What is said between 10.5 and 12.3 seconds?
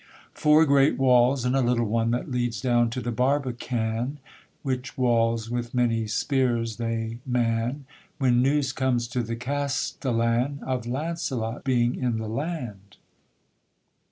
Of Launcelot being in the